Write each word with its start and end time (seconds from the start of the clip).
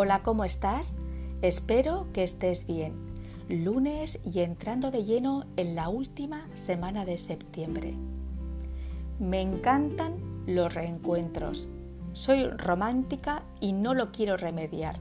Hola, 0.00 0.22
¿cómo 0.22 0.44
estás? 0.44 0.94
Espero 1.42 2.06
que 2.12 2.22
estés 2.22 2.68
bien. 2.68 2.94
Lunes 3.48 4.20
y 4.24 4.42
entrando 4.42 4.92
de 4.92 5.04
lleno 5.04 5.44
en 5.56 5.74
la 5.74 5.88
última 5.88 6.46
semana 6.54 7.04
de 7.04 7.18
septiembre. 7.18 7.94
Me 9.18 9.40
encantan 9.40 10.14
los 10.46 10.72
reencuentros. 10.72 11.66
Soy 12.12 12.44
romántica 12.44 13.42
y 13.58 13.72
no 13.72 13.92
lo 13.92 14.12
quiero 14.12 14.36
remediar. 14.36 15.00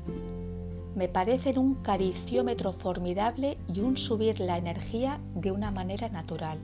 Me 0.96 1.07
parecen 1.07 1.59
un 1.59 1.75
cariciómetro 1.75 2.73
formidable 2.73 3.59
y 3.71 3.82
un 3.82 3.98
subir 3.98 4.39
la 4.39 4.57
energía 4.57 5.20
de 5.36 5.52
una 5.52 5.70
manera 5.70 6.09
natural. 6.09 6.57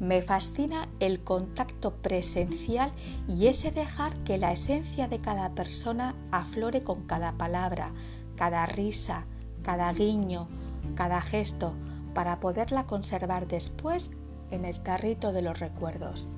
Me 0.00 0.22
fascina 0.22 0.88
el 1.00 1.22
contacto 1.22 1.94
presencial 1.94 2.92
y 3.28 3.46
ese 3.46 3.70
dejar 3.70 4.16
que 4.24 4.38
la 4.38 4.52
esencia 4.52 5.08
de 5.08 5.20
cada 5.20 5.50
persona 5.50 6.14
aflore 6.30 6.82
con 6.82 7.02
cada 7.02 7.32
palabra, 7.32 7.92
cada 8.36 8.66
risa, 8.66 9.26
cada 9.62 9.92
guiño, 9.92 10.48
cada 10.94 11.20
gesto, 11.20 11.72
para 12.14 12.40
poderla 12.40 12.86
conservar 12.86 13.46
después 13.46 14.10
en 14.50 14.64
el 14.64 14.82
carrito 14.82 15.32
de 15.32 15.42
los 15.42 15.58
recuerdos. 15.58 16.28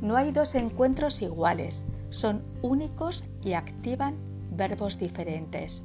No 0.00 0.16
hay 0.16 0.32
dos 0.32 0.54
encuentros 0.54 1.22
iguales, 1.22 1.84
son 2.10 2.42
únicos 2.62 3.24
y 3.42 3.54
activan 3.54 4.16
verbos 4.50 4.98
diferentes. 4.98 5.82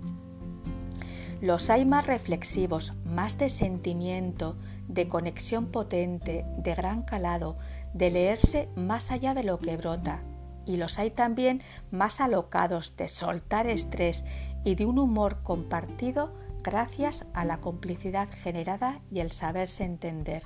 Los 1.42 1.70
hay 1.70 1.86
más 1.86 2.06
reflexivos, 2.06 2.94
más 3.06 3.38
de 3.38 3.50
sentimiento, 3.50 4.58
de 4.90 5.08
conexión 5.08 5.68
potente, 5.68 6.46
de 6.58 6.76
gran 6.76 7.04
calado, 7.04 7.58
de 7.94 8.12
leerse 8.12 8.68
más 8.76 9.10
allá 9.10 9.34
de 9.34 9.44
lo 9.44 9.58
que 9.60 9.78
brota. 9.78 10.22
Y 10.66 10.76
los 10.76 11.00
hay 11.00 11.12
también 11.12 11.62
más 11.92 12.20
alocados, 12.20 12.98
de 12.98 13.08
soltar 13.08 13.68
estrés 13.68 14.26
y 14.66 14.76
de 14.76 14.86
un 14.86 15.00
humor 15.00 15.42
compartido 15.42 16.34
gracias 16.62 17.26
a 17.34 17.46
la 17.46 17.62
complicidad 17.62 18.28
generada 18.30 19.00
y 19.10 19.22
el 19.22 19.32
saberse 19.32 19.86
entender. 19.86 20.44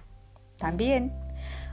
También 0.59 1.11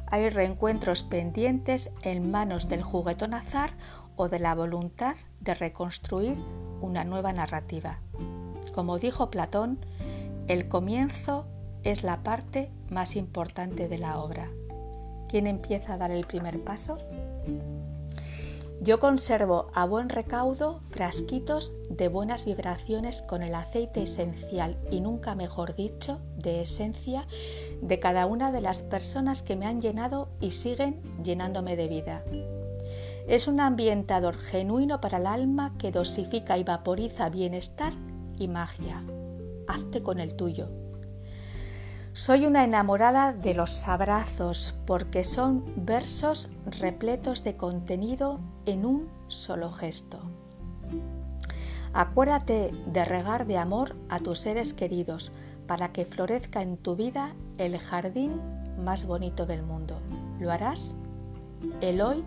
hay 0.07 0.31
reencuentros 0.31 1.03
pendientes 1.03 1.91
en 2.03 2.31
manos 2.31 2.69
del 2.69 2.83
juguetón 2.83 3.35
azar 3.35 3.73
o 4.17 4.29
de 4.29 4.39
la 4.39 4.55
voluntad 4.55 5.17
de 5.41 5.55
reconstruir 5.55 6.39
una 6.81 7.05
nueva 7.05 7.35
narrativa. 7.35 8.01
Como 8.73 8.99
dijo 8.99 9.31
Platón, 9.31 9.79
el 10.49 10.69
comienzo 10.69 11.47
es 11.83 12.03
la 12.03 12.23
parte 12.23 12.71
más 12.89 13.17
importante 13.17 13.89
de 13.89 13.99
la 13.99 14.19
obra. 14.19 14.51
¿Quién 15.29 15.47
empieza 15.47 15.95
a 15.95 15.97
dar 15.97 16.11
el 16.11 16.27
primer 16.27 16.63
paso? 16.63 16.99
Yo 18.83 18.99
conservo 18.99 19.67
a 19.75 19.85
buen 19.85 20.09
recaudo 20.09 20.81
frasquitos 20.89 21.71
de 21.91 22.09
buenas 22.09 22.47
vibraciones 22.47 23.21
con 23.21 23.43
el 23.43 23.55
aceite 23.55 24.03
esencial 24.03 24.79
y 24.91 25.03
nunca 25.03 25.35
mejor 25.35 25.75
dicho, 25.75 26.19
de 26.39 26.63
esencia 26.63 27.27
de 27.83 28.01
cada 28.01 28.25
una 28.25 28.53
de 28.53 28.63
las 28.63 28.83
personas 28.83 29.43
que 29.43 29.55
me 29.55 29.67
han 29.67 29.83
llenado 29.83 30.31
y 30.41 30.53
siguen 30.53 31.03
llenándome 31.23 31.77
de 31.77 31.89
vida. 31.89 32.25
Es 33.29 33.49
un 33.49 33.61
ambientador 33.61 34.39
genuino 34.39 35.01
para 35.01 35.19
el 35.19 35.27
alma 35.27 35.75
que 35.79 35.93
dosifica 35.93 36.57
y 36.57 36.65
vaporiza 36.65 37.29
bienestar 37.29 37.93
y 38.41 38.49
magia. 38.49 39.05
Hazte 39.69 40.03
con 40.03 40.19
el 40.19 40.35
tuyo. 40.35 40.69
Soy 42.13 42.47
una 42.47 42.65
enamorada 42.65 43.33
de 43.33 43.55
los 43.55 43.87
abrazos 43.87 44.75
porque 44.87 45.23
son 45.23 45.65
versos 45.77 46.49
repletos 46.67 47.45
de 47.45 47.57
contenido 47.57 48.41
en 48.67 48.85
un 48.85 49.09
solo 49.29 49.71
gesto. 49.71 50.19
Acuérdate 51.93 52.73
de 52.87 53.05
regar 53.05 53.47
de 53.47 53.59
amor 53.59 53.95
a 54.09 54.19
tus 54.19 54.41
seres 54.41 54.75
queridos 54.75 55.31
para 55.69 55.93
que 55.93 56.05
florezca 56.05 56.63
en 56.63 56.77
tu 56.77 56.97
vida 56.97 57.35
el 57.59 57.79
jardín 57.79 58.41
más 58.83 59.05
bonito 59.05 59.47
del 59.47 59.63
mundo. 59.63 60.01
¿Lo 60.41 60.51
harás? 60.51 60.97
El 61.81 62.01
hoy 62.01 62.25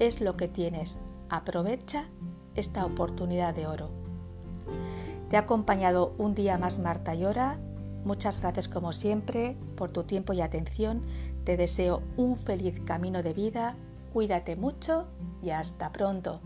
es 0.00 0.20
lo 0.20 0.36
que 0.36 0.48
tienes. 0.48 0.98
Aprovecha 1.30 2.04
esta 2.54 2.84
oportunidad 2.84 3.54
de 3.54 3.66
oro. 3.66 4.03
Te 5.34 5.38
ha 5.38 5.40
acompañado 5.40 6.14
un 6.16 6.36
día 6.36 6.58
más 6.58 6.78
Marta 6.78 7.12
Llora. 7.12 7.58
Muchas 8.04 8.40
gracias 8.40 8.68
como 8.68 8.92
siempre 8.92 9.56
por 9.76 9.90
tu 9.90 10.04
tiempo 10.04 10.32
y 10.32 10.40
atención. 10.40 11.02
Te 11.42 11.56
deseo 11.56 12.04
un 12.16 12.36
feliz 12.36 12.80
camino 12.86 13.20
de 13.20 13.32
vida. 13.32 13.74
Cuídate 14.12 14.54
mucho 14.54 15.08
y 15.42 15.50
hasta 15.50 15.90
pronto. 15.90 16.40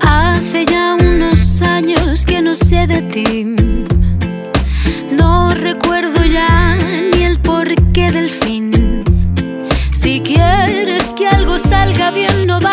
Hace 0.00 0.64
ya 0.64 0.96
unos 0.98 1.60
años 1.60 2.24
que 2.24 2.40
no 2.40 2.54
sé 2.54 2.86
de 2.86 3.02
ti. 3.02 3.67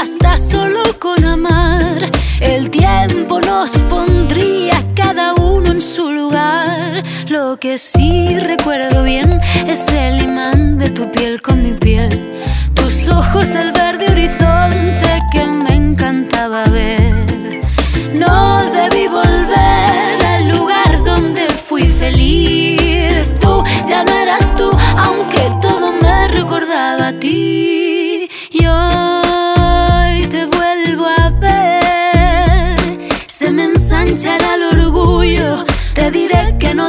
Basta 0.06 0.38
solo 0.38 0.84
con 1.00 1.26
amar. 1.26 2.12
El 2.40 2.70
tiempo 2.70 3.42
nos 3.42 3.72
pondría 3.90 4.84
cada 4.96 5.34
uno 5.34 5.72
en 5.72 5.82
su 5.82 6.12
lugar. 6.12 7.02
Lo 7.28 7.58
que 7.58 7.80
sí 7.80 8.38
recuerdo 8.38 9.04
bien 9.04 9.42
es 9.66 9.88
el 9.88 10.22
imán 10.22 10.78
de 10.78 10.92
tu 10.92 11.10
piel 11.10 11.42
con 11.42 11.64
mi 11.64 11.74
piel. 11.74 12.12
Tus 12.76 13.08
ojos, 13.08 13.50
el 13.56 13.75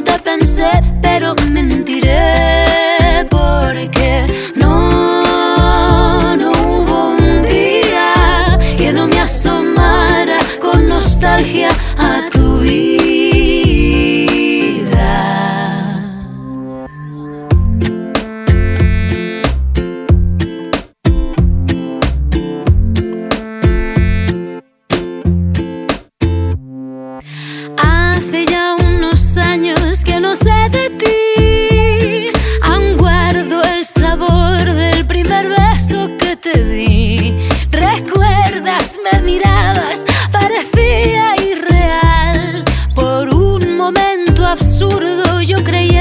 diré 0.07 0.23
que 0.23 0.37
no 0.37 0.96
Recuerdas, 37.71 38.99
me 39.05 39.21
mirabas, 39.21 40.07
parecía 40.33 41.35
irreal. 41.37 42.65
Por 42.95 43.35
un 43.35 43.77
momento 43.77 44.47
absurdo 44.47 45.43
yo 45.43 45.63
creí 45.63 45.96